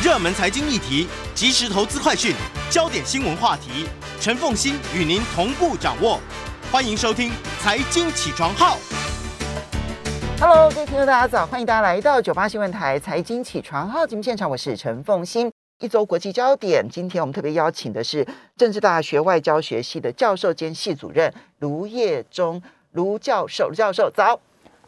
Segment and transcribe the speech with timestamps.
[0.00, 2.32] 热门财经议题、即时投资快讯、
[2.70, 3.84] 焦点新闻话题，
[4.20, 6.20] 陈凤欣与您同步掌握。
[6.70, 8.76] 欢迎收听《财经起床号》。
[10.40, 15.50] Hello，各位听众大家早，欢迎大家来到九八新闻台财经起床号节目现场，我是陈凤欣。
[15.80, 18.24] 一周国际焦点，今天我们特别邀请的是
[18.56, 22.62] 政治大学外交学系的教授兼系主任卢业忠
[22.92, 24.38] 卢教授，卢教授早。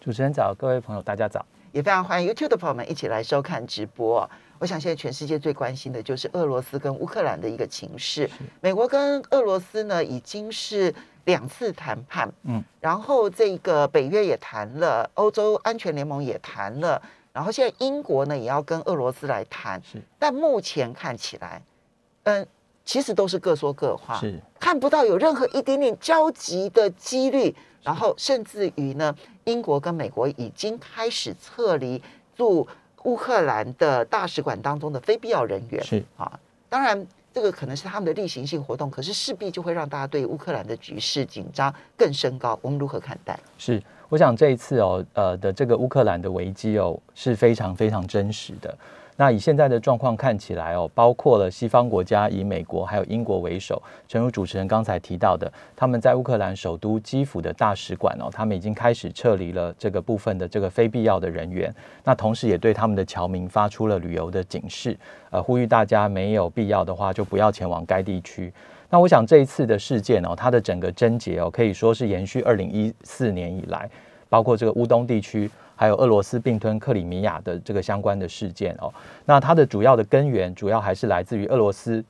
[0.01, 1.45] 主持人早，各位朋友大家早。
[1.73, 4.29] 也非常欢迎 YouTube 的朋友们一起来收看直播。
[4.61, 8.29] 我想现在全世界最关心的就是俄罗斯跟乌克兰的一个情势。
[8.61, 10.95] 美国跟俄罗斯呢已经是
[11.25, 17.01] 两次谈判，嗯，然后这个北约也谈了，欧洲安全联盟也谈了，
[17.33, 21.63] 然后现在英国呢也要跟俄罗斯来谈，是，但目前看起来，
[22.25, 22.47] 嗯，
[22.85, 24.39] 其实都是各说各话，是。
[24.59, 32.03] 看不到有任何一点点交集的几率，然后甚至于呢，英国跟美国已经开始撤离
[32.37, 32.69] 驻
[33.05, 35.83] 乌克兰的大使馆当中的非必要人员。
[35.83, 42.59] 是啊，当然这个可能是他们的例行性活动，可是势必就会让大家对乌克兰的局势紧张更升高。
[42.61, 43.39] 我们如何看待？
[43.57, 48.77] 是，我想这一次哦，呃的这个乌克兰的危机哦是非常非常真实的。
[49.17, 61.75] 那以现在的状况看起来哦，包括了西方国家以美国还有英国为首，正如主持人刚才提到的，他们在乌克兰首都基辅的大使馆哦，他们已经开始撤离了这个部分的这个非必要的人员。
[62.03, 64.97] 那同时也对他们的侨民发出了旅游的警示，
[65.31, 68.51] 呃，呼吁大家没有必要的话就不要前往该地区。
[68.89, 73.89] 那我想这一次的事件哦，它的整个症结哦，可以说是延续二零一四年以来，
[74.31, 75.51] 包括这个乌东地区。
[75.81, 78.93] 还有俄罗斯并吞克里米亚的这个相关的事件哦，
[79.25, 82.05] 那它的主要的根源主要还是来自于俄罗斯，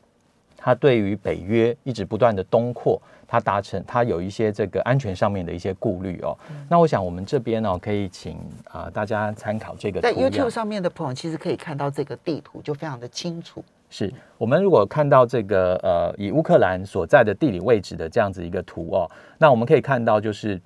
[0.57, 6.37] 它对于北约一直不断的东扩，它达成它有一些这个安全上面的一些顾虑哦。
[6.69, 13.65] 那我想我们这边呢，可以请啊、大家参考这个在 YouTube 上面的朋友其实可以看到这个地图，就非常的清楚。
[13.89, 20.61] 是我们如果看到这个呃以乌克兰所在的地理位置的这样子一个图哦，那我们可以看到就是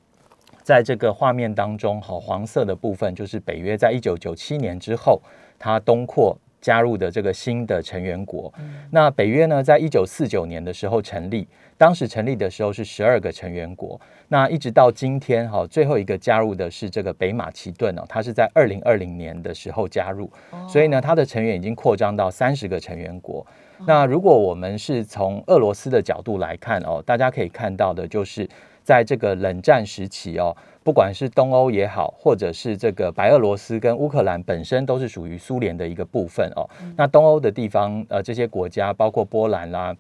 [0.65, 5.23] 在这个画面当中，好黄色的部分就是北约在一九九七年之后
[5.57, 6.37] 它东扩。
[6.65, 8.51] 加入的这个新的成员国，
[8.91, 20.33] 那北约呢，在一九四九年的时候成立，当时成立的时候是十二个成员国，那一直到今天哈，最后一个加入的是这个北马其顿哦，它是在二零二零年的时候加入，
[20.67, 23.47] 所以呢，它的成员已经扩张到三十个成员国。
[23.87, 28.49] 那如果我们是从俄罗斯的角度来看哦，大家可以看到的就是
[28.85, 36.69] 在这个冷战时期哦，不管是东欧也好，或者是这个白俄罗斯跟乌克兰本身都是属于苏联的一个部分哦。
[36.97, 39.97] 那东欧的地方呃，这些国家包括波兰啦，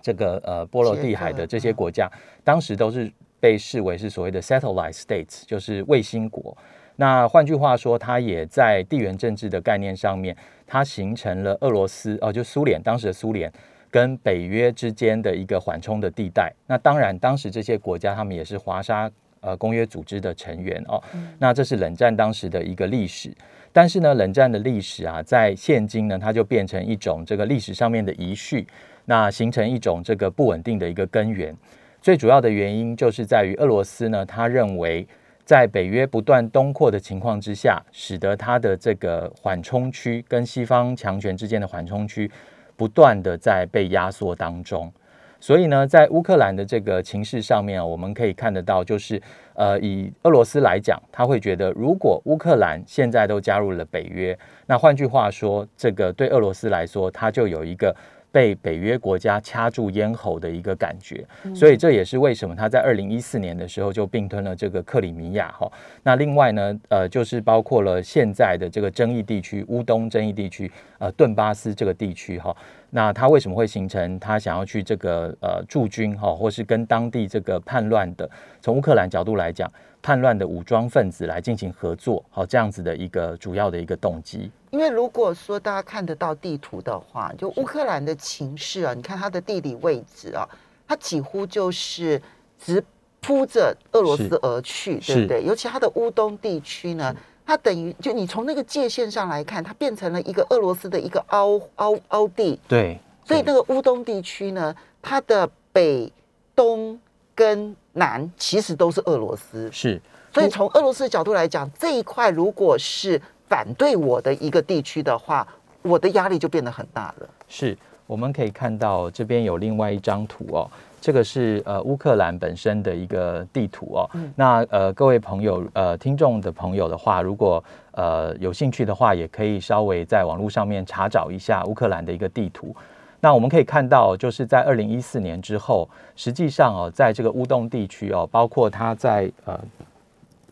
[0.00, 2.08] 这个呃波罗的海的这些国家，
[2.44, 3.10] 当时都是
[3.40, 6.56] 被视为是所谓的 satellite states，就是卫星国。
[6.96, 13.52] 那换句话说，它也在地缘政治的概念上面，它形成了俄罗斯哦、就苏联当时的苏联
[13.92, 16.50] 跟北约之间的一个缓冲的地带。
[16.66, 19.08] 那当然，当时这些国家他们也是华沙
[19.40, 21.00] 呃公约组织的成员哦。
[21.38, 23.30] 那这是冷战当时的一个历史。
[23.70, 28.66] 但是呢，冷战的历史啊，在现今呢，它就变成一种这个历史上面的遗绪，
[29.04, 31.54] 那形成一种这个不稳定的一个根源。
[32.00, 35.06] 最主要的原因就是在于俄罗斯呢，他认为
[35.44, 42.30] 在北约不断东扩的情况之下，使得它的这个缓冲区跟西方强权之间的缓冲区
[42.76, 44.92] 不断的在被压缩当中。
[45.40, 49.20] 所以呢，在乌克兰的这个情势上面，我们可以看得到，就是
[49.54, 57.92] 呃，以俄罗斯来讲，他会觉得，如果乌克兰现在都加入了北约，那换句话说，这个对俄罗斯来说，它就有一个
[58.32, 61.24] 被北约国家掐住咽喉的一个感觉。
[61.54, 65.70] 所以这也是为什么他在二零一四年的时候就并吞了这个克里米亚哈。
[66.02, 72.56] 那另外呢，呃，就是包括了现在的这个争议地区乌东争议地区，呃，顿巴斯这个地区哈。
[72.90, 78.28] 那他为什么会形成他想要去这个呃驻军哈，或是跟当地这个叛乱的，
[78.60, 79.70] 从乌克兰角度来讲，
[80.02, 84.50] 叛乱的武装分子来进行合作，好这样子的一个主要的一个动机。
[84.72, 90.48] 因为如果说大家看得到地图的话，就乌克兰的情势啊，你看它的地理位置啊，
[90.88, 92.20] 它几乎就是
[92.58, 92.82] 直
[93.20, 95.44] 扑着俄罗斯而去，对不对？
[95.44, 97.14] 尤其它的乌东地区呢，
[97.44, 106.10] 它等于就你从那个界限上来看，它变成了一个俄罗斯的一个凹凹凹地，对，所以那个乌东地区呢，它的北、
[106.56, 106.98] 东
[107.34, 110.00] 跟南其实都是俄罗斯，是。
[110.32, 113.20] 所以从俄罗斯的角度来讲，这一块如果是
[113.52, 115.46] 反对我的一个地区的话，
[115.82, 117.28] 我的压力就变得很大了。
[117.46, 117.76] 是。
[118.06, 120.68] 我们可以看到这边有另外一张图哦，
[121.00, 124.10] 这个是呃乌克兰本身的一个地图哦。
[124.36, 127.62] 那呃各位朋友呃听众的朋友的话，如果
[127.92, 132.74] 呃有兴趣的话，也可以稍微在网络上面查找一下乌克兰的一个地图。
[133.20, 139.58] 那我们可以看到，就是在二零一四年之后，实际上哦，在这个乌东地区哦，包括它在呃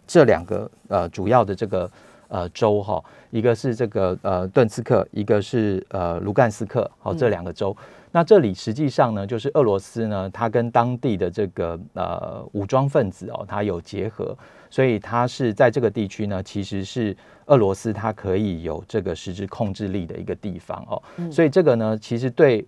[0.06, 1.90] 这两个呃主要的这个
[2.30, 7.76] 呃州哈，一个是这个呃顿斯克，一个是呃卢甘斯克，好这两个州。
[8.12, 14.36] 那这里实际上呢，就是俄罗斯呢，它跟当地的这个呃武装分子哦，它有结合，
[14.68, 17.16] 所以它是在这个地区呢，其实是
[17.46, 21.00] 俄罗斯它可以有这个实质控制力的一个地方哦。
[21.30, 22.66] 所以这个呢，其实对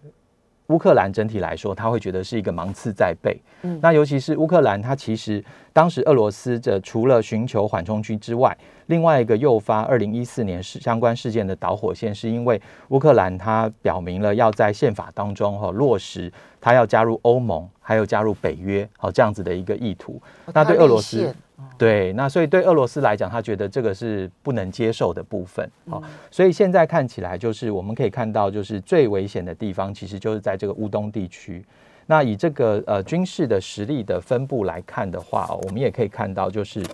[0.73, 3.39] 乌克兰整体来说，他会觉得是一个芒刺在背。
[3.61, 20.21] 嗯，那尤其是乌克兰，它其实当时俄罗斯这除了寻求缓冲区之外，另外一个诱发二零一四年事相关事件的导火线，是因为乌克兰它表明了要在宪法当中哈落实，它要加入欧盟，还有加入北约，好这样子的一个意图。
[20.55, 21.33] 那对俄罗斯，
[21.83, 25.69] 对，那所以对俄罗斯来讲，他觉得这个是不能接受的部分。
[25.91, 26.01] 好，
[26.31, 31.65] 所以现在看起来，就是我们可以看到，就是最危险的地方，其实就是在这个乌东地区。
[32.07, 36.87] 那以这个呃军事的实力的分布来看的话，我们也可以看到，就是。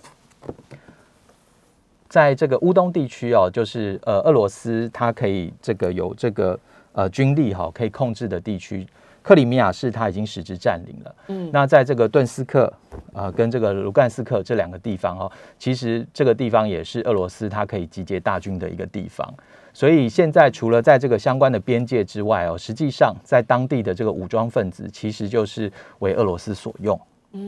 [2.07, 6.59] 在这个乌东地区哦，就是呃，俄罗斯它可以这个有这个
[6.93, 8.87] 呃军力哈，可以控制的地区，
[9.21, 11.15] 克里米亚是它已经实质占领了。
[11.27, 12.71] 嗯，那在这个顿斯克
[13.13, 19.33] 啊，跟这个卢甘斯克这两个地方哦，其实这个地方也是俄罗斯它可以集结大军的一个地方。
[19.73, 26.99] 所以现在除了在这个相关的边界之外哦，实际上在当地的这个武装分子其实就是为俄罗斯所用。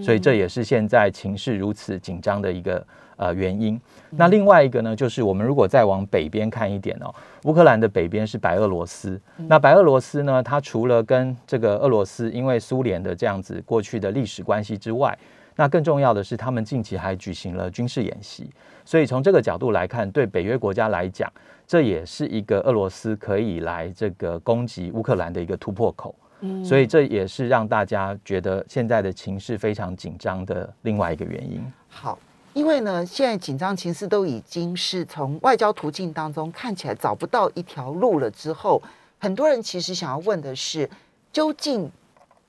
[0.03, 2.85] 所以这也是现在情势如此紧张的一个。
[3.21, 3.79] 呃，原因。
[4.09, 7.13] 那另外一个呢，就是我们如果再往北边看一点哦，
[7.43, 9.21] 乌克兰的北边是白俄罗斯。
[9.47, 15.15] 那白俄罗斯呢，它除了跟这个俄罗斯因为苏联的这样子过去的历史关系之外，
[15.55, 18.49] 那更重要的是，他们近期还举行了军事演习。
[18.83, 21.31] 所以从这个角度来看，对北约国家来讲，
[21.67, 26.15] 这也是一个俄罗斯可以来这个攻击乌克兰的一个突破口。
[26.39, 31.61] 嗯，所以这也是让大家觉得现在的情势非常紧张的另外一个原因。
[31.87, 32.17] 好。
[32.53, 38.81] 因为呢，现在紧张情势都已经是从外交途径当中看起来找不到一条路了之后，
[39.19, 40.89] 很多人其实想要问的是，
[41.31, 41.89] 究竟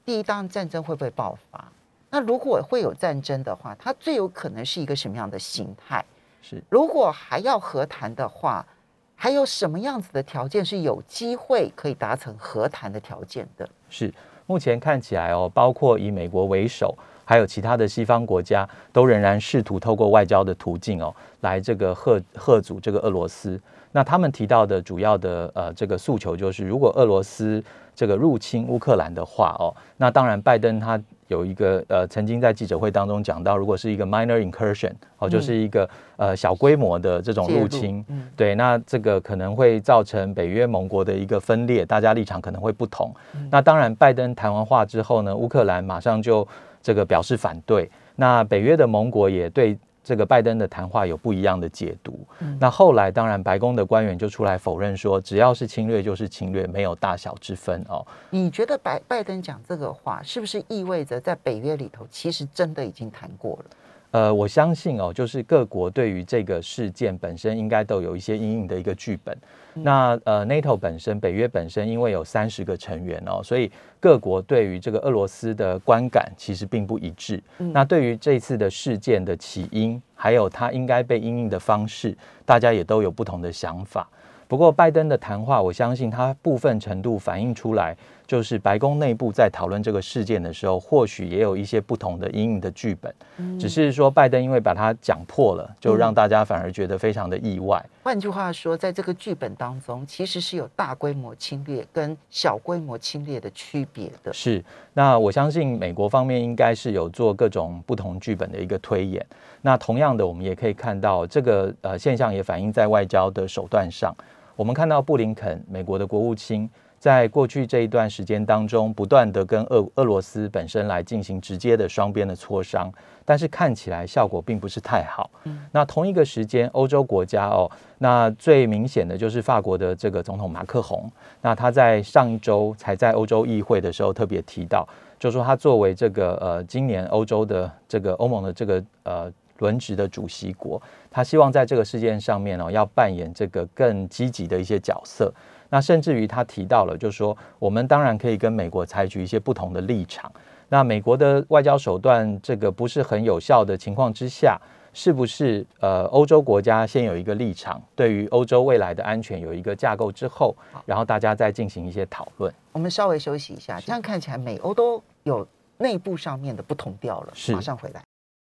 [0.05, 1.65] 第一当战争会不会爆发？
[2.11, 6.05] 那如果会有战争的话，它最有可能是一个什么样的形态？
[6.43, 8.67] 是如果还要和谈的话，
[9.15, 13.69] 还有什么样子的条件是有机会可以达成和谈的条件的？
[13.89, 14.13] 是
[14.47, 16.99] 目前看起来哦，包括以美国为首。
[17.25, 23.61] 还有其他的西方国家都仍然试图透过外交的途径哦，来这个贺贺阻这个俄罗斯。
[23.95, 27.63] 那他们提到的主要的呃这个诉求就是，如果俄罗斯
[27.95, 30.99] 这个入侵乌克兰的话哦，那当然拜登他
[31.29, 35.87] 有一个呃曾经在记者会当中讲到，如果是一个 minor incursion 哦，就是一个
[36.17, 38.03] 呃小规模的这种入侵，
[38.35, 43.15] 对，那这个可能会造成北约盟国的一个分裂，大家立场可能会不同。
[43.51, 46.49] 那当然，拜登谈完话之后呢，乌克兰马上就。
[46.83, 52.19] 这个表示反对，那北约的盟国也对这个拜登的谈话有不一样的解读。
[52.59, 58.05] 那后来当然白宫的官员就出来否认说，只要是侵略就是侵略，没有大小之分哦。
[58.31, 63.65] 你觉得拜拜登讲这个话，是不是意味着在北约里头其实真的已经谈过了？
[64.11, 69.35] 呃，我相信哦，就是各国对于这个事件本身应该都有一些阴影的一个剧本。
[69.75, 77.43] 那呃，NATO 本身，北约本身，因为有三十个成员哦，所以各国对于这个俄罗斯的观感其实并不一致。
[77.59, 84.09] 那对于这次的事件的起因，还有它应该被应应的方式，大家也都有不同的想法。
[84.49, 93.15] 不过，拜登的谈话，我相信他部分程度反映出来，就是白宫内部在讨论这个事件的时候，或许也有一些不同的阴影的剧本。
[93.39, 97.83] 嗯，只是说拜登因为把它讲破了，就让大家反而觉得非常的意外。
[98.03, 104.33] 换句话说，在这个剧本当中，其实是有大规模侵略跟小规模侵略的区别的。
[104.33, 104.61] 是，
[104.93, 109.25] 那我相信美国方面应该是有做各种不同剧本的一个推演。
[109.61, 114.13] 那同样的，我们也可以看到这个呃现象也反映在外交的手段上。
[114.57, 116.69] 我们看到布林肯，美国的国务卿，
[117.03, 122.89] 在过去这一段时间当中，不断的跟俄俄罗斯本身来进行直接的双边的磋商，
[123.25, 125.29] 但是看起来效果并不是太好。
[125.43, 127.69] 嗯，那同一个时间，欧洲国家哦，
[127.99, 139.33] 那最明显的就是法国的这个总统马克宏，那他在上一周才在欧洲议会的时候特别提到，就说他作为这个呃今年欧洲的这个欧盟的这个呃。
[139.59, 145.33] 轮值的主席国，他希望在这个事件上面哦，要扮演这个更积极的一些角色。
[145.73, 150.31] 那甚至于他提到了，就是说我们当然可以跟美国采取一些不同的立场。
[150.69, 154.61] 那美国的外交手段这个不是很有效的情况之下，
[154.93, 162.53] 是不是呃欧洲国家先有一个立场，对于欧洲未来的安全有一个架构之后，然后大家再进行一些讨论？
[162.73, 165.49] 我们稍微休息一下，这样看起来美欧都有
[165.79, 167.33] 内部上面的不同调了。
[167.35, 168.03] 是马上回来。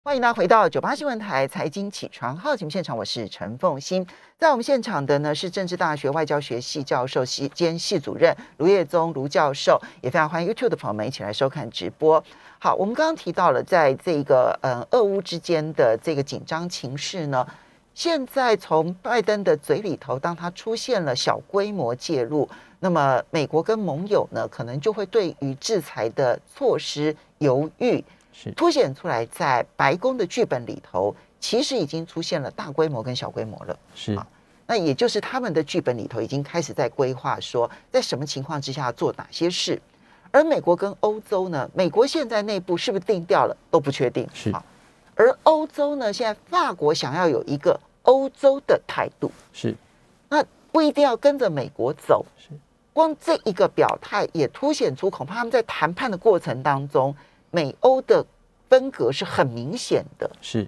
[0.03, 4.03] 欢迎大家回到九八新闻台财经起床号节目现场，我是陈凤欣。
[4.35, 12.21] 在我们现场的呢是政治大学外交学系教授系兼系主任卢业宗卢教授，也非常欢迎 YouTube 的朋友们一起来收看直播。
[12.57, 17.45] 好，我们刚刚提到了在这个呃俄乌之间的这个紧张情势呢，
[17.93, 28.03] 现在从拜登的嘴里头，当他出现了小规模介入，那么美国跟盟友呢，可能就会对于制裁的措施犹豫。
[28.33, 33.79] 是凸显出来，在白宫的剧本里头，其实已经出现了大规模跟小规模了。
[33.95, 34.27] 是啊
[34.67, 39.81] 那也就是他们的剧本里头已经开始在规划说，在什么情况之下做哪些事。
[40.31, 44.25] 而美国跟欧洲呢，美国现在内部是不是定调了都不确定。
[44.33, 44.63] 是啊
[45.13, 49.75] 而欧洲呢，现在法国想要有一个欧洲的态度，是
[50.29, 52.25] 那不一定要跟着美国走。
[52.37, 52.47] 是
[52.93, 57.13] 光这一个表态也凸显出，恐怕他们在谈判的过程当中，
[57.51, 58.25] 美欧的
[58.67, 60.29] 分隔是很明显的。
[60.41, 60.67] 是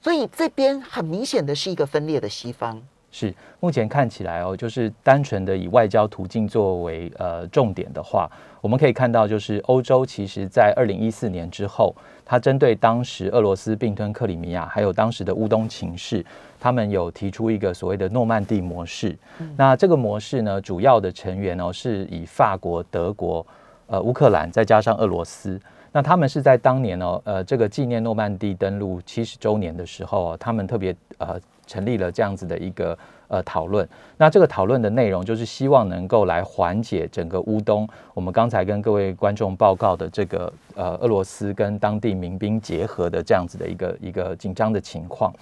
[0.00, 2.80] 所以这边很明显的是一个分裂的西方。
[3.10, 11.94] 是，目前看起来哦，就是单纯的以外交途径作为呃重点的话，我们可以看到，就是欧洲其实在二零一四年之后，
[12.24, 16.24] 它针对当时俄罗斯并吞克里米亚，还有当时的乌东情势，
[16.60, 19.18] 他们有提出一个所谓的诺曼底模式。
[19.56, 23.44] 那这个模式呢，主要的成员哦是以法国、德国、
[23.86, 25.58] 呃乌克兰再加上俄罗斯。
[25.92, 32.96] 那他们是在当年哦，呃，这个纪念诺曼底登陆七十周年的时候、他们特别呃成立了这样子的一个
[33.28, 33.88] 呃讨论。
[34.16, 45.32] 那这个讨论的内容就是希望能够来缓解整个乌东，我们刚才跟各位观众报告的这个呃俄罗斯跟当地民兵结合的这样子的一个一个紧张的情况。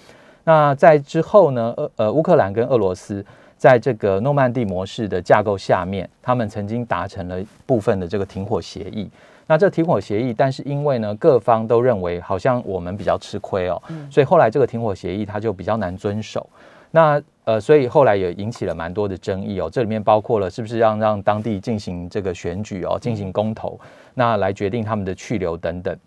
[0.45, 3.23] 那在之后呢，呃呃，乌克兰跟俄罗斯
[3.57, 9.09] 在这个诺曼底模式的架构下面，他们曾经达成了部分的这个停火协议。
[9.47, 16.47] 那这停火协议，但是因为呢，各方都认为好像我们比较吃亏哦，所以后来这个停火协议它就比较难遵守。
[16.91, 19.69] 那呃，所以后来也引起了蛮多的争议哦。
[19.69, 23.79] 这里面包括了是不是让让当地进行这个选举哦，进行公投，
[24.13, 25.97] 那来决定他们的去留等等。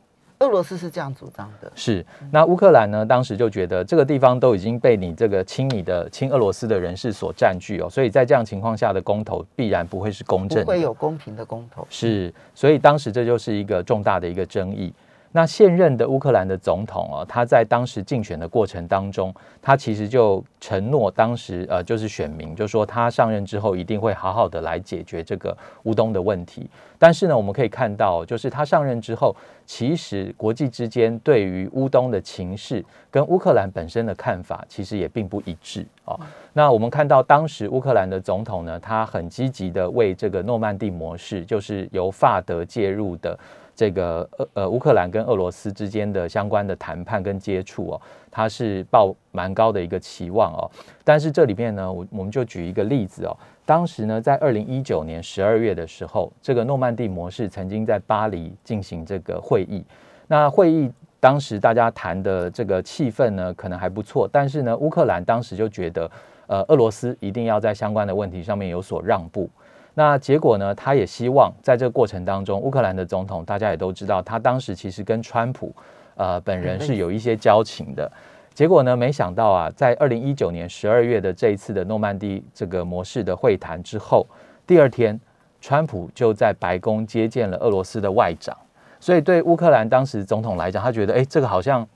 [0.41, 3.05] 俄罗斯是这样主张的，是，那乌克兰呢？
[3.05, 11.87] 当时就觉得这个地方都已经被你这个亲你的亲俄罗斯的人士所占据哦，所以在这样情况下的公投必然不会是公正的，不会有公平的公投。
[11.91, 14.91] 是，所以当时这就是一个重大的一个争议。
[15.33, 19.33] 那现任的乌克兰的总统哦，他在当时竞选的过程当中，
[19.63, 26.69] 他其实就承诺，当时呃就是选民，就说他上任之后一定会好好的来解决这个乌东的问题。
[26.99, 29.35] 但是呢，我们可以看到，就是他上任之后，
[29.65, 36.19] 其实国际之间对于乌东的情势跟乌克兰本身的看法，其实也并不一致哦。
[36.53, 43.39] 那我们看到当时乌克兰的总统呢，他很积极的为这个诺曼底模式，就是由法德介入的。
[43.81, 50.71] 这个呃呃，乌克兰跟俄罗斯之间的相关的谈判跟接触哦，它是抱蛮高的一个期望哦。
[51.03, 53.35] 但是这里面呢，我我们就举一个例子哦，
[53.65, 59.83] 当时呢，在二零一九年十二月的时候，这个诺曼底模式曾经在巴黎进行这个会议。
[60.27, 66.11] 那会议当时大家谈的这个气氛呢，可能还不错，但是呢，乌克兰当时就觉得，
[66.49, 69.49] 呃，俄罗斯一定要在相关的问题上面有所让步。
[69.95, 70.75] 那结果呢？
[70.75, 75.75] 他也希望在这个过程当中，乌克兰的总统大家也都知道，他当时其实跟川普
[76.15, 78.11] 呃本人是有一些交情的。
[78.55, 84.27] 结果呢，没想到啊，在二零一九年十二月的这一次的诺曼底这个模式的会谈之后，
[84.67, 85.19] 第二天，
[85.61, 88.57] 川普就在白宫接见了俄罗斯的外长。
[88.99, 91.87] 所以对乌克兰当时总统来讲，他觉得哎，这个好像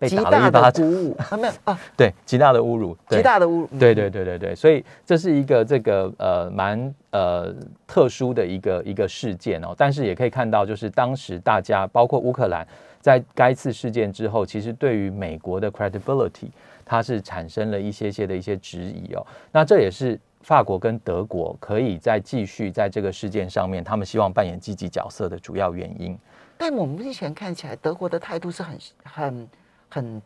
[0.00, 3.68] 被极打了一大巴掌，的鼓舞，啊没有啊，对，极大的侮辱，极大的侮辱。
[3.70, 7.54] 嗯对对对对对，所以这是一个这个呃蛮呃
[7.86, 12.66] 特殊的一个一个事件哦，但是也可以看到，就是当时大家包括乌克兰
[13.00, 16.48] 在该次事件之后，其实对于美国的 credibility
[16.84, 20.18] 它是产生了一些些的一些质疑哦，那这也是。
[20.42, 26.18] 法国跟德国可以再继续在这个事件上面，他们希望扮演积极角色的主要原因。
[26.56, 29.48] 但我们目前看起来，德国的态度是很很
[29.90, 30.22] 很，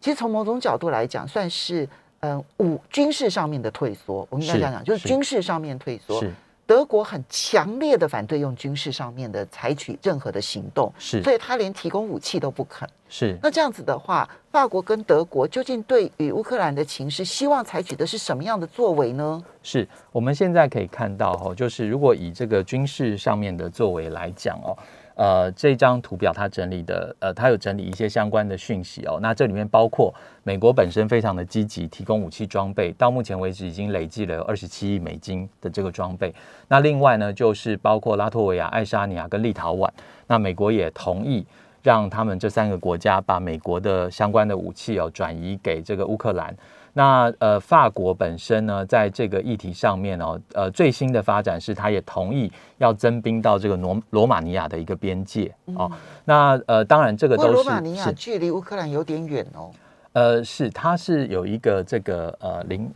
[0.00, 1.88] 其实从某种角度来讲，算是
[2.20, 4.26] 嗯武军事上面的退缩。
[4.30, 6.20] 我们应该是这样讲，就是是军事上面退缩。
[6.20, 6.32] 是
[6.64, 12.88] 德国很强烈的反对用军事上面的采取任何的行动，是所以他连提供武器都不肯。
[13.08, 19.44] 是那这样子的话，法国跟德国究竟对于乌克兰的情势，希望采取的是什么样的作为呢？
[19.62, 24.74] 是，我们现在可以看到哦，就是如果以这个军事上面的作为来讲哦，
[25.22, 29.20] 呃，这张图表它整理的，呃，它有整理一些相关的讯息哦。
[29.22, 30.12] 那这里面包括
[30.42, 36.34] 美国本身非常的积极提供武器装备，到目前为止已经累计了有二十七亿美金的这个装备。
[36.66, 39.88] 那另外呢，就是包括拉脱维亚、爱沙尼亚跟立陶宛，
[40.26, 41.46] 那美国也同意。
[41.84, 46.56] 让他们这三个国家把美国的相关的武器哦转移给这个乌克兰。
[46.92, 55.90] 那呃，法国本身呢，在这个议题上面哦，呃，最新的发展是，他也同意要增兵到这个罗罗马尼亚的一个边界哦。
[56.24, 59.70] 那呃，当然这个都是罗马尼亚距离乌克兰有点远哦。
[60.12, 62.90] 呃，是，它是有一个这个呃邻。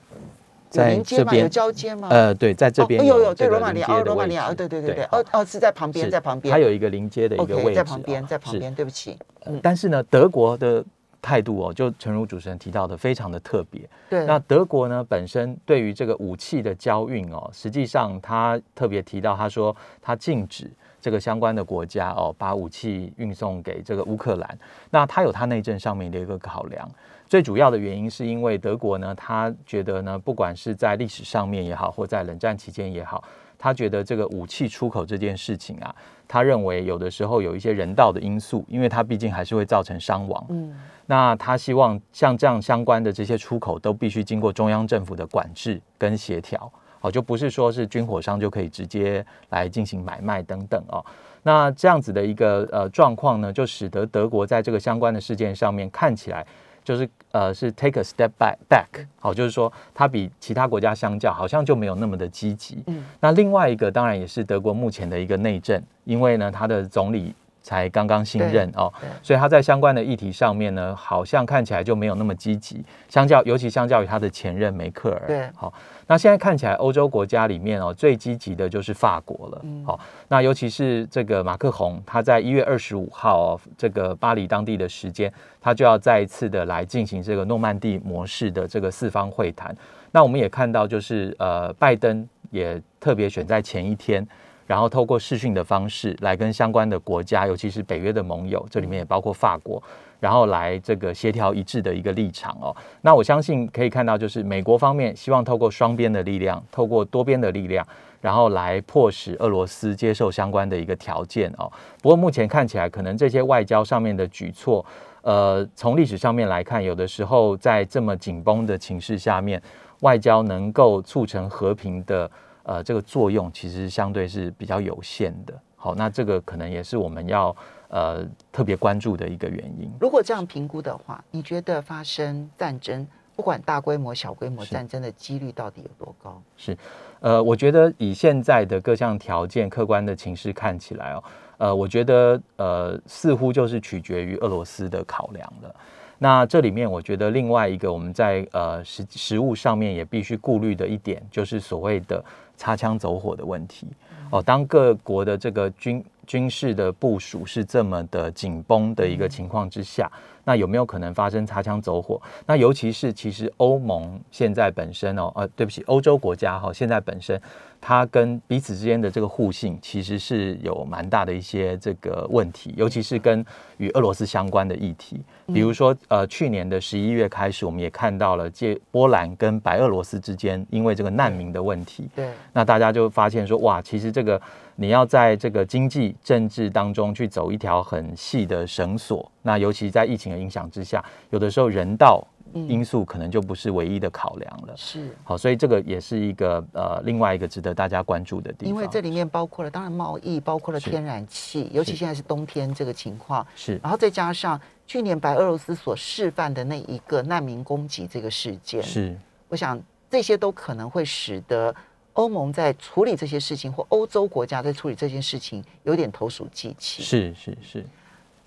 [0.69, 2.09] 在这边有交接吗？
[2.11, 9.17] 呃，对，在这边有有对罗马尼亚，哦，罗马尼亚，对对对对，哦哦，是在旁边，在旁边，它有一个临街的一个位置，在旁边，在旁边，对不起。
[9.63, 10.85] 但是呢，德国的
[11.21, 13.89] 态度哦，就诚如主持人提到的，非常的特别。
[14.09, 20.71] 对，那德国呢，本身对于这个武器的交运哦，实际上他特别提到，他说他禁止
[21.01, 24.59] 这个相关的国家哦，把武器运送给这个乌克兰。
[24.91, 26.89] 那他有他内政上面的一个考量。
[27.29, 33.25] 最主要的原因是因为德国呢，他觉得呢，不管是在历史上面也好，或在冷战期间也好，
[33.59, 35.95] 他觉得这个武器出口这件事情啊，
[36.29, 40.47] 他认为有的时候有一些人道的因素，因为它毕竟还是会造成伤亡。
[40.51, 40.75] 嗯，
[41.07, 46.71] 那他希望像这样相关的这些出口都必须经过中央政府的管制跟协调，
[47.01, 51.05] 哦，就不是说是军火商就可以直接来进行买卖等等哦。
[51.43, 56.47] 那这样子的一个呃状况呢，就使得德国在这个相关的事件上面看起来。
[56.87, 58.87] 就是呃，是 take a step back back，
[59.19, 62.81] 好，就是说它比其他国家相较，好像就没有那么的积极。
[62.87, 67.35] 嗯，那另外一个当然也是德国目前的一个内政，因为呢，它的总理
[67.67, 68.93] 才刚刚新任哦，
[69.25, 75.23] 所以他在相关的议题上面呢，好像看起来就没有那么积极，相较尤其相较于他的前任梅克尔。
[75.27, 75.75] 对，好。
[76.07, 79.65] 那现在看起来，欧洲国家里面哦，最积极的就是法国了。
[79.85, 89.77] 好，那尤其是这个马克宏，他在一月二十五号哦，这个巴黎当地的时间，他就要再一次的来进行这个诺曼底模式的这个四方会谈。
[90.13, 94.25] 那我们也看到，就是呃，拜登也特别选在前一天，
[94.67, 99.83] 然后透过视讯的方式来跟相关的国家，尤其是北约的盟友，这里面也包括法国。
[100.19, 107.87] 然后来这个协调一致的一个立场哦，那我相信可以看到，就是美国方面希望透过双边的力量，透过多边的力量，
[108.23, 111.71] 然后来迫使俄罗斯接受相关的一个条件哦。
[112.01, 114.85] 不过目前看起来，可能这些外交上面的举措，
[115.21, 119.63] 呃，从历史上面来看，有的时候在这么紧绷的情势下面，
[120.01, 122.29] 外交能够促成和平的
[122.67, 125.59] 呃这个作用，其实相对是比较有限的。
[125.75, 127.57] 好，那这个可能也是我们要。
[127.89, 129.89] 呃，特别关注的一个原因。
[130.01, 136.43] 如果这样评估的话，你觉得发生战争，不管大规模、小规模战争的几率到底有多高？
[136.57, 136.77] 是，
[137.21, 141.25] 呃，我觉得以现在的各项条件、客观的情势看起来哦，
[141.59, 145.73] 呃，我觉得呃，似乎就是取决于俄罗斯的考量了。
[146.19, 152.25] 那这里面，我觉得另外一个我们在呃实实物上面也必须顾虑的一点，就是所谓的
[152.57, 153.87] 擦枪走火的问题。
[154.31, 160.11] 哦，当各国的这个军军事的部署是这么的紧绷的一个情况之下，
[160.47, 162.23] 那有没有可能发生擦枪走火？
[162.47, 167.39] 那尤其是其实欧盟现在本身哦，呃，对不起，欧洲国家哈，现在本身
[167.81, 173.45] 它跟彼此之间的这个互信其实是有蛮大的一些这个问题，尤其是跟
[173.79, 175.21] 与俄罗斯相关的议题，
[175.53, 184.41] 比如说呃，去年的十一月开始，我们也看到了借波兰跟白俄罗斯之间因为这个难民的问题，对，那大家就发现说哇，其实这个。
[184.79, 194.75] 你要在这个经济政治当中去走一条很细的绳索，那尤其在疫情的影响之下，有的时候人道因素可能就不是唯一的考量了。
[194.77, 198.69] 是，好，所以这个也是一个呃另外一个值得大家关注的地方。
[198.69, 203.47] 因为这里面包括了当然贸易，包括了天然气，尤其现在是冬天这个情况。
[203.55, 209.19] 是，然后再加上去年白俄罗斯所示范的那一个难民攻击这个事件，是，
[209.49, 211.75] 我想这些都可能会使得。
[212.17, 217.03] 欧盟在处理这些事情，或欧洲国家在处理这件事情，有点投鼠忌器。
[217.03, 217.85] 是是是。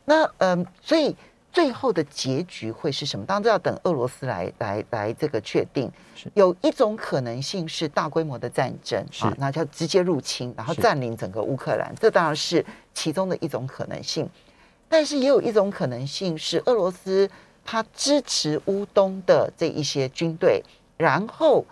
[0.06, 1.16] 那嗯，所以
[1.52, 3.26] 最后的结局会是什么？
[3.26, 5.92] 当然要等俄罗斯来来来这个确定。
[6.16, 6.32] 是。
[6.36, 11.94] 有一种可能性是大规模的战争啊，那就直接入侵，然后占领整个乌克兰。
[12.00, 14.30] 这当然是其中的一种可能性。
[14.88, 17.30] 但是也有一种可能性是俄罗斯
[17.64, 20.64] 他支持乌东的这一些军队，
[20.98, 21.66] 然后。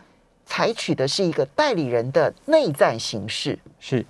[0.50, 3.60] 采取的是一个代理人的内战形式。
[3.82, 4.06] 是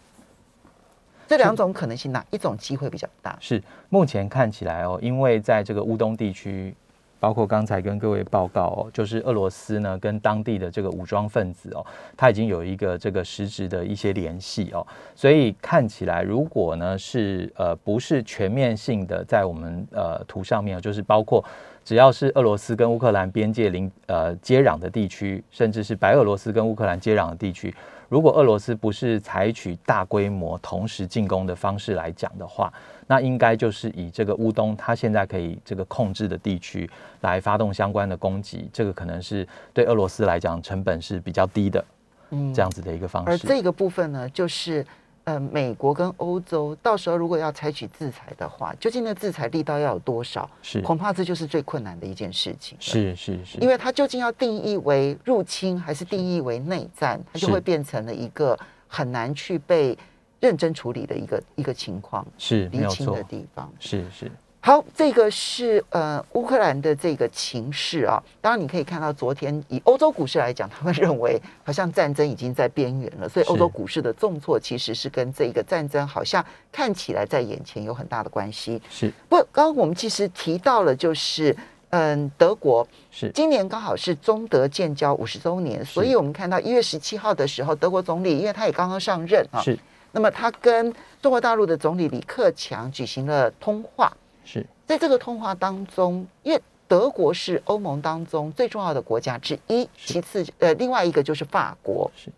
[1.28, 3.38] 这两种可能性，哪一种机会比较大？
[3.40, 6.74] 是，目前看起来哦，因为在这个乌东地区。
[7.20, 11.84] 包括刚才跟各位报告哦，就是俄罗斯呢跟当地的这个武装分子哦，
[12.16, 14.86] 他已经有一个这个实质的一些联系哦，
[15.16, 21.44] 所以看起来如果呢是呃不是全面性的在我们呃图上面，就是包括
[21.84, 27.74] 只要是俄罗斯跟乌克兰边界邻呃接壤的地区，甚至是白俄罗斯跟乌克兰接壤的地区。
[28.10, 32.72] 如果俄罗斯不是采取大规模同时进攻的方式来讲的话，
[33.08, 36.90] 那应该就是以这个乌东它现在可以这个控制的地区
[37.22, 41.86] 来发动相关的攻击，这个可能是对俄罗斯来讲成本是比较低的，
[42.32, 43.32] 嗯，这样子的一个方式。
[43.32, 44.86] 而这个部分呢，就是。
[45.28, 50.50] 呃，美国跟欧洲到时候如果要采取制裁的话，究竟那制裁力道要有多少？
[50.62, 52.78] 是，恐怕这就是最困难的一件事情。
[52.80, 59.98] 是是是，因为它究竟要定义为入侵还是定义为内战，它就会变成了一个很难去被
[60.40, 62.26] 认真处理的一个一个情况。
[62.38, 63.70] 是，厘清的地方。
[63.82, 64.32] 是是。
[64.60, 68.22] 好，这个是呃乌克兰的这个情势啊。
[68.42, 78.82] 当然，你可以看到昨天以欧洲股市来讲，他们认为好像战争已经在边缘了，所以欧洲股市的重挫其实是跟这个战争好像看起来在眼前有很大的关系。
[78.90, 79.10] 是。
[79.30, 81.56] 不，刚刚我们其实提到了，就是
[81.92, 89.80] 嗯，德国是今年刚好是中德建交五十周年，所以我们看到一月十七号的时候，德国总理因为他也刚刚上任啊，是。
[90.12, 94.12] 那么他跟中国大陆的总理李克强举行了通话。
[94.48, 102.10] 是在这个通话当中，因为德国是欧盟当中最重要的国家之一，其次呃另外一个就是法国。
[102.16, 102.32] 是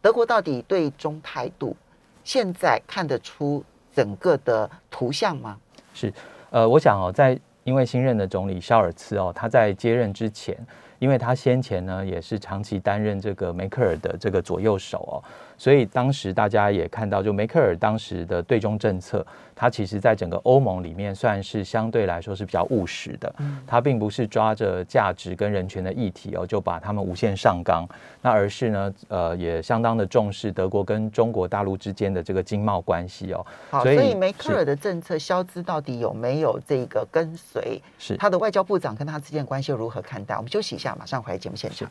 [0.00, 1.76] 德国到底对中态度，
[2.24, 5.56] 现在看得出整个的图像吗？
[5.94, 6.12] 是
[6.50, 10.58] 呃，我想哦，在因为新任的总理肖尔茨哦，他在接任之前，
[11.02, 15.18] 因为他先前呢也是长期担任这个梅克尔的这个左右手哦。
[15.58, 23.32] 所以当时大家也看到，就梅克尔当时的对中政策，他其实在整个欧盟里面算是相对来说是比较务实的。
[23.64, 27.86] 他并不是抓着价值跟人权的议题哦，就把他们无限上纲。
[28.20, 33.44] 那而是呢，呃，也相当的重视德国跟中国大陆之间的这个经贸关系哦。
[33.70, 37.80] 好，所以梅克尔的政策，消资到底有没有这个跟随？
[37.98, 40.34] 是他的外交部长跟他之间的关系如何看待？
[40.36, 41.88] 我们休息一下，马上回来节目现场。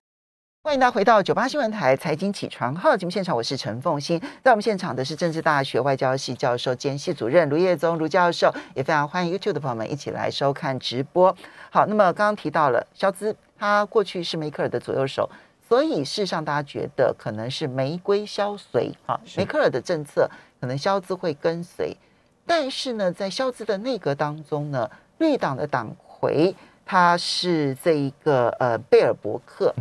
[0.64, 4.22] 欢迎大家回到九八新闻台财经起床号节目现场，我是陈凤欣。
[4.44, 11.36] 在我们现场的是政治大学外交系教授兼系主任卢业宗卢教授，也非常欢迎 YouTube 的朋友们一起来收看直播。
[11.72, 15.28] 好，那么刚刚提到了肖兹，他过去是梅克尔的左右手，
[15.68, 21.98] 所以事实上大家觉得可能是玫瑰肖随啊，梅克尔的政策可能肖兹会跟随，
[22.46, 24.88] 但是呢，在肖兹的内阁当中呢，
[25.18, 26.56] 绿党的党魁
[26.92, 29.74] 他是这一个呃贝尔伯克。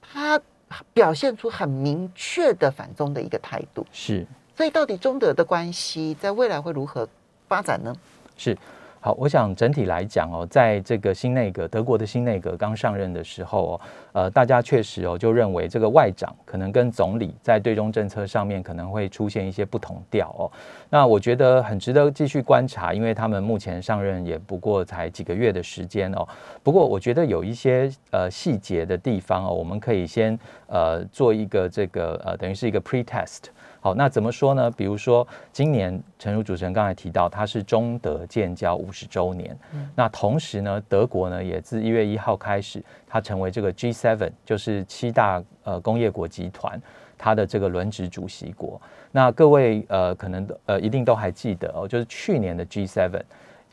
[0.00, 0.40] 他
[0.92, 4.26] 表现出很明确的反中的一个态度，是。
[4.56, 7.08] 所以，到底中德的关系在未来会如何
[7.46, 7.94] 发展呢？
[8.36, 8.58] 是。
[9.02, 13.80] 好，我想整体来讲哦，在这个新内阁，德国的新内阁刚上任的时候哦，
[14.12, 20.44] 呃，大家确实哦就认为这个外长可能跟总理在对中政策上面可能会出现一些不同调哦。
[20.90, 26.28] 那我觉得很值得继续观察，因为他们目前上任也不过才几个月的时间哦。
[26.62, 33.44] 不过我觉得有一些呃细节的地方哦，我们可以先呃做一个这个呃等于是一个 pre-test。
[33.82, 34.70] 好，那怎么说呢？
[34.72, 39.56] 比如说，今年陈如主持人刚才提到，它是中德建交五十周年。
[39.94, 46.78] 那同时呢，德国呢也自一月一号开始，它成为这个 G7，就是七大呃工业国集团
[47.16, 48.78] 它的这个轮值主席国。
[49.12, 53.10] 那各位呃可能呃一定都还记得哦，就是去年的 G7，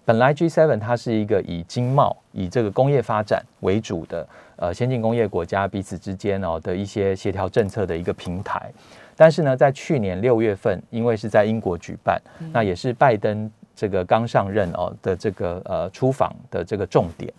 [0.06, 8.72] 本来 G7 它是一个以经贸、以这个工业发展为主的呃先进工业国家彼此之间哦的一些协调政策的一个平台。
[9.18, 12.22] 但是呢，在去年六月份，因为是在英国举办，
[12.54, 17.34] 那也是拜登这个刚上任哦的这个呃出访的这个重点。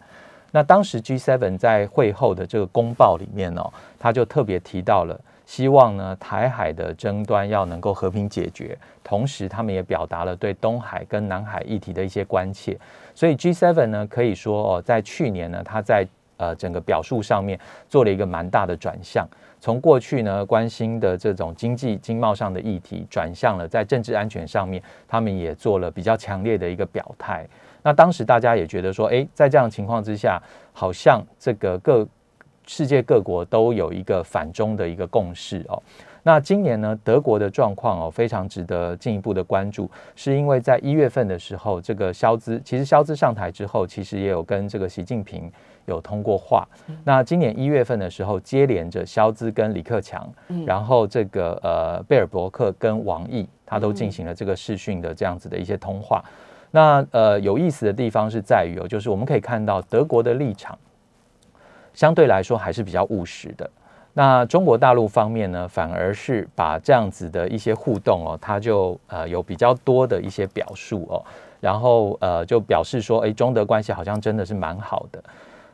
[0.50, 12.76] 那当时 G7 在会后的这个公报里面哦，他就特别提到了，希望呢台海的争端要能够和平解决，同时他们也表达了对东海跟南海议题的一些关切。
[13.14, 16.06] 所以 G7 呢，可以说哦，在去年呢，他在
[16.38, 19.28] 呃整个表述上面做了一个蛮大的转向。
[19.60, 27.46] 从过去呢关心的这种经济经贸上的议题，转向了在政治安全上面，他们也做了比较强烈的一个表态。
[27.82, 30.40] 那当时大家也觉得说，哎，在这样情况之下，
[30.72, 32.06] 好像这个各
[32.68, 35.82] 世界各国都有一个反中的一个共识哦。
[36.22, 45.50] 那今年呢，德国的状况哦，非常值得进一步的关注，是因为在一月份的时候，这个肖兹其实肖兹上台之后，其实也有跟这个习近平
[45.86, 46.68] 有通过话。
[47.02, 50.30] 那今年一月份的时候，接连着肖兹跟李克强，
[50.66, 56.22] 然后这个呃贝尔伯克跟王毅，他都进行了这个视讯的这样子的一些通话。
[56.70, 60.78] 那呃有意思的地方是在于哦，就是我们可以看到德国的立场
[61.98, 63.68] 相对来说还是比较务实的。
[64.12, 71.18] 那中国大陆方面呢，反而是把这样子的一些互动哦，它就呃有比较多的一些表述哦，
[71.58, 75.20] 然后呃就表示说，哎，中德关系好像真的是蛮好的。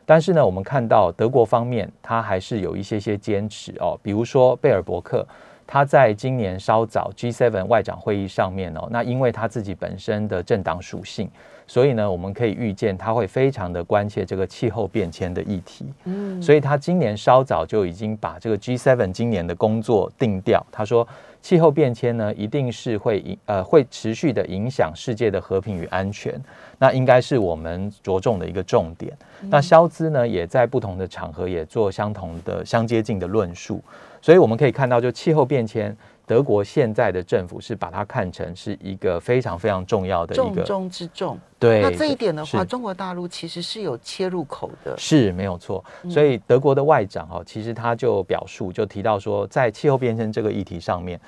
[0.03, 5.23] 但是呢，我们看到德国方面，它还是有一些些坚持哦，比如说贝尔伯克。
[5.67, 11.27] 他在今年稍早 G7 外长会议上面哦，那因为他自己本身的政党属性，
[11.67, 15.85] 所以呢，我们可以预见他会非常的关切这个气候变迁的议题。
[16.03, 20.65] 嗯，所以他今年稍早就已经把这个 G7 今年的工作定调。
[20.71, 21.07] 他说，
[21.41, 26.39] 气候变迁呢，一定是会影呃会持续的影响世界的和平与安全，
[26.79, 29.11] 那应该是我们着重的一个重点。
[29.49, 33.81] 那肖兹呢，也在不同的场合也做相同的相接近的论述。
[34.21, 35.95] 所以我们可以看到，就气候变迁，
[36.25, 41.39] 德国现在的政府是把它看成是一个非常非常重要的一个重中之重。
[41.59, 45.83] 对，那这一点的话，中国大陆其实是有切入口的，是没有错。
[46.09, 51.19] 所以德国的外长哈，其实他就表述，就提到说，在气候变迁这个议题上面，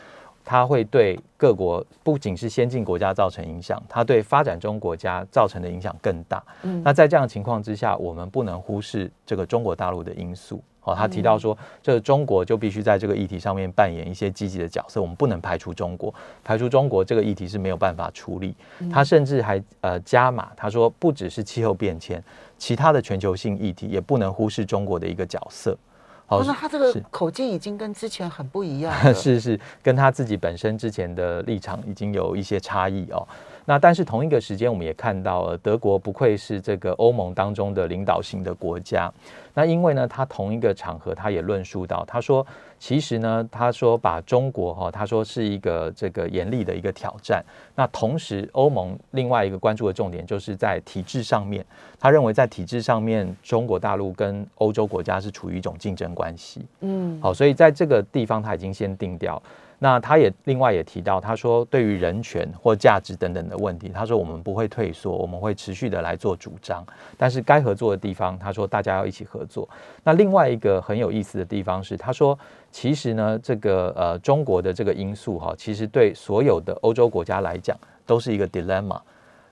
[0.44, 6.44] 它会对各国不仅是先进国家造成影响，它对发展中国家造成的影响更大。
[6.64, 10.64] 嗯，那在这样的情况之下，我们不能忽视这个中国大陆的因素。
[10.88, 16.13] 哦，他提到说，这个中国就必须在这个议题上面扮演一些积极的角色，我们不能排除中国，
[16.45, 18.56] 排除中国这个议题是没有办法处理。
[18.89, 22.23] 他甚至还呃加码，他说不只是气候变迁，
[22.58, 25.78] 其他的全球性议题也不能忽视中国的一个角色。
[26.26, 33.28] 好，那他这个口径已经跟之前很不一样了， 是是，跟他自己本身之前的立场已经有一些差异哦。
[33.69, 39.12] 那但是同一个时间，我们也看到了德国不愧是这个欧盟当中的领导型的国家。
[39.53, 42.47] 那因为呢，他同一个场合，他也论述到，他说，
[42.80, 47.43] 其实呢，他说把中国哈，他说是一个这个严厉的一个挑战。
[47.75, 51.65] 那同时，欧盟另外一个关注的重点就是在体制上面，
[51.99, 56.65] 他认为在体制上面，中国大陆跟欧洲国家是处于一种竞争关系。
[56.80, 59.43] 嗯，好，所以在这个地方，他已经先定掉。
[59.80, 66.84] 那他也另外也提到，他说对于人权或价值等等的问题，他说我们不会退缩，我们会持续的来做主张。
[67.16, 69.70] 但是该合作的地方，他说大家要一起合作。
[70.04, 72.38] 那另外一个很有意思的地方是，他说
[72.72, 79.00] 其实呢，这个呃中国的这个因素哈，其实对所有的欧洲国家来讲都是一个 dilemma。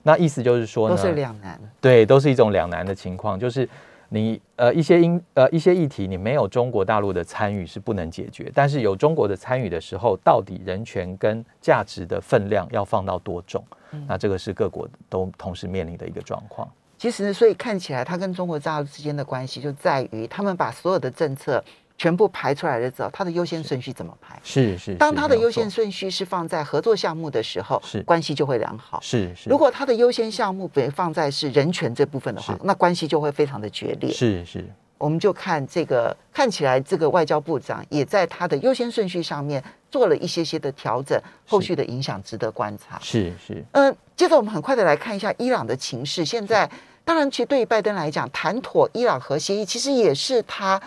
[0.02, 3.68] 那意思就是说呢，都是两难，对，都是一种两难的情况，就是。
[4.08, 8.50] 你呃一些因呃一些议题，你没有中国大陆的参与是不能解决。
[8.54, 13.64] 但是有中国的参与的时候，到底人权跟价值的分量要放到多重？
[14.06, 16.68] 那这个是各国都同时面临的一个状况。
[16.98, 21.62] 其实，所以看起来，它跟中国大陆之间的关系就在于，他们把所有的政策。
[21.98, 24.38] 全部排出来了之后，它的优先顺序怎么排？
[24.44, 24.94] 是是。
[24.96, 29.00] 当它的优先顺序是放在合作项目的时候，是关系就会良好。
[29.00, 29.48] 是是。
[29.48, 34.12] 如果它的优先项目被放在是人权这部分的话，那关系就会非常的决裂。
[34.12, 34.64] 是是。
[34.98, 42.98] 我们就看这个，看起来这个外交部长也在他的优先顺序上面做了一些些的调整，后续的影响值得观察。
[43.00, 43.64] 是是。
[43.72, 46.24] 嗯，接着我们很快的来看一下伊朗的情势。
[46.24, 46.70] 现在，
[47.04, 50.78] 当然，其实对于拜登来讲，谈妥伊朗核协议，其实也是他。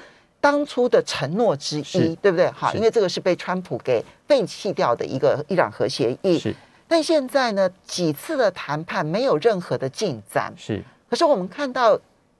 [0.41, 2.49] 当初的承诺之一，对不对？
[2.51, 6.39] 好，因为这个是被川普给废弃掉的一个伊朗核协议。
[6.39, 6.55] 是，
[6.87, 10.53] 但现在呢，几次的谈判没有任何的进展。
[10.55, 11.99] 是，可是我们看到，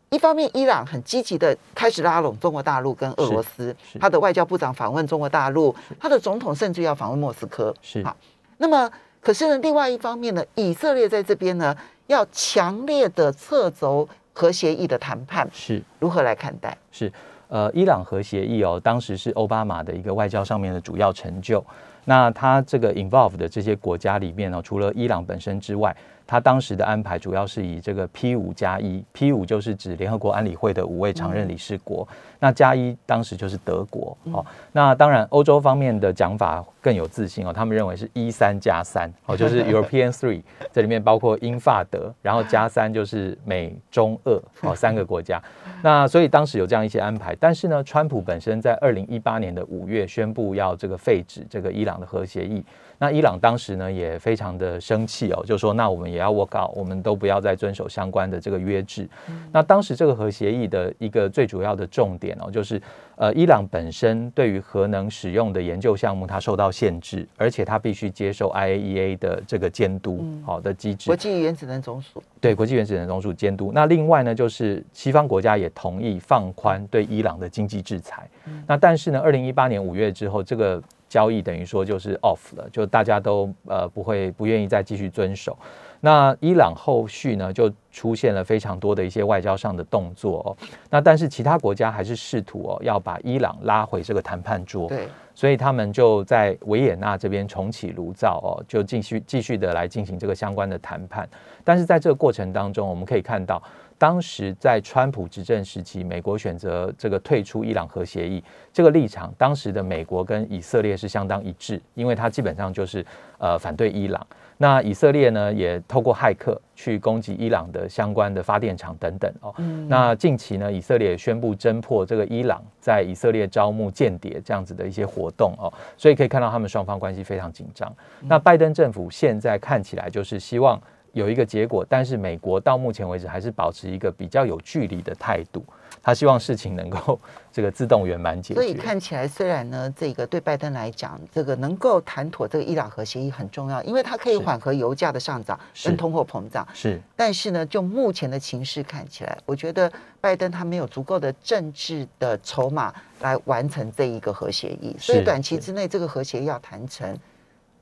[0.10, 7.76] 一方面伊朗很积极的开始拉拢中国大陆跟俄罗斯，他的外交部长访问中国大陆，他的总统甚至要访问莫斯科。
[7.82, 8.16] 是，好，
[8.58, 11.76] 那么可是呢，另外一方面呢，以色列在这边呢，
[12.08, 16.78] 要强烈的撤走核协议的谈判，是如何来看待？
[16.94, 17.12] 是。
[17.50, 21.64] 呃，伊朗核协议哦，当时是奥巴马的一个外交上面的主要成就。
[22.06, 25.96] 那他这个 involve 的这些国家里面呢，除了伊朗本身之外，
[26.30, 32.08] 他当时的安排主要是以这个 P 五加一，P 五就是指联合国安理会的五位常任理事国，
[32.40, 34.18] 那加一当时就是德国。
[34.32, 45.42] 哦，那当然欧洲方面的讲法更有自信哦，他们认为是一三加三哦，就是 European Three，这里面包括英法德，然后加三就是美中俄哦三个国家。
[45.84, 52.00] 那所以当时有这样一些安排，但是呢，川普本身在二零一八年的五月宣布要这个废止这个伊朗。
[52.00, 52.64] 的核协议。
[53.00, 59.10] 那伊朗当时呢也非常的生气哦，就说那我们也要 work out，我们都不要再遵守相关的这个约制。
[59.52, 62.82] 那当时这个核协议的一个最主要的重点哦，就是
[63.16, 71.08] 呃伊朗本身对于核能使用的研究项目它受到限制，而且它必须接受 IAEA 的这个监督好的机制。
[71.08, 73.72] 国际原子能总署对国际原子能总署监督。
[73.74, 78.30] 那另外呢，就是西方国家也同意放宽对伊朗的经济制裁。
[78.68, 85.58] 那但是呢，二零一八年五月之后，这个交易等于说就是 off 了，就大家都呃不会不愿意再继续遵守。
[86.02, 90.56] 那伊朗后续呢就出现了非常多的一些外交上的动作哦。
[90.90, 94.88] 那但是其他国家还是试图哦要把伊朗拉回这个谈判桌。
[94.88, 101.28] 对，所以他们就在维也纳这边重启炉灶哦，就继续继续的来进行这个相关的谈判。
[101.66, 103.62] 但是在这个过程当中，我们可以看到。
[104.00, 113.06] 当时在川普执政时期，美国选择这个退出伊朗核协议这个立场，当时的美国跟以色列是相当一致，因为它基本上就是
[113.38, 114.26] 呃反对伊朗。
[114.62, 119.54] 那以色列呢，也透过骇客去攻击伊朗的相关的发电厂等等哦。
[119.88, 127.94] 那近期呢，以色列宣布侦破这个伊朗在以色列招募间谍这样子的一些活动哦，所以可以看到他们双方关系非常紧张。
[128.22, 130.82] 那拜登政府现在看起来就是希望。
[131.14, 135.64] 有一个结果，但是美国到目前为止还是保持一个比较有距离的态度，
[136.02, 137.20] 他希望事情能够
[137.52, 138.60] 这个自动圆满解决。
[138.60, 146.68] 所以看起来，虽然呢，这个对拜登来讲，这个能够谈妥这个伊朗核协议很重要，因为它可以缓和油价的上涨跟通货膨胀。
[146.74, 149.92] 是，但是呢，就目前的情势看起来，我觉得
[150.22, 157.18] 拜登他没有足够的政治的筹码来完成这一个核协议，所以短期之内这个核协议要谈成。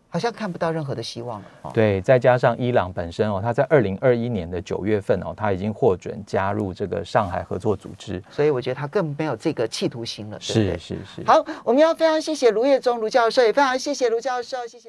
[0.09, 1.71] 好像看不到任何的希望了。
[1.73, 10.39] 对，再加上伊朗本身哦，他在二零二一年的九月份哦，他已经获准加入这个上海合作组织，所以我觉得他更没有这个企图心了。
[10.39, 11.23] 是是是。
[11.25, 14.85] 好，我们要非常谢谢卢业忠卢教授，也非常谢谢卢教授，谢谢。